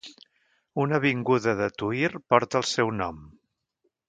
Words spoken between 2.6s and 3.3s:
el seu nom.